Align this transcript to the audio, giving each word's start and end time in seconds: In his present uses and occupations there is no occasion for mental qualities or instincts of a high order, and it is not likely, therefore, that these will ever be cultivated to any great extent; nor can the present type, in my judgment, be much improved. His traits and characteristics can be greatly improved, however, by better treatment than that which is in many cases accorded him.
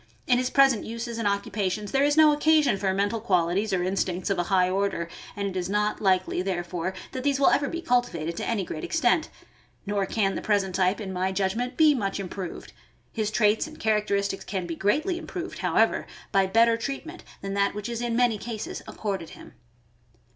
In 0.25 0.39
his 0.39 0.49
present 0.49 0.83
uses 0.83 1.19
and 1.19 1.27
occupations 1.27 1.91
there 1.91 2.01
is 2.03 2.17
no 2.17 2.33
occasion 2.33 2.75
for 2.75 2.91
mental 2.91 3.21
qualities 3.21 3.71
or 3.71 3.83
instincts 3.83 4.31
of 4.31 4.39
a 4.39 4.45
high 4.49 4.67
order, 4.67 5.07
and 5.35 5.47
it 5.47 5.55
is 5.55 5.69
not 5.69 6.01
likely, 6.01 6.41
therefore, 6.41 6.95
that 7.11 7.21
these 7.23 7.39
will 7.39 7.51
ever 7.51 7.69
be 7.69 7.83
cultivated 7.83 8.35
to 8.37 8.47
any 8.49 8.63
great 8.63 8.83
extent; 8.83 9.29
nor 9.85 10.07
can 10.07 10.33
the 10.33 10.41
present 10.41 10.73
type, 10.73 10.99
in 10.99 11.13
my 11.13 11.31
judgment, 11.31 11.77
be 11.77 11.93
much 11.93 12.19
improved. 12.19 12.73
His 13.13 13.29
traits 13.29 13.67
and 13.67 13.79
characteristics 13.79 14.43
can 14.43 14.65
be 14.65 14.75
greatly 14.75 15.19
improved, 15.19 15.59
however, 15.59 16.07
by 16.31 16.47
better 16.47 16.77
treatment 16.77 17.23
than 17.43 17.53
that 17.53 17.75
which 17.75 17.87
is 17.87 18.01
in 18.01 18.15
many 18.15 18.39
cases 18.39 18.81
accorded 18.87 19.29
him. 19.29 19.53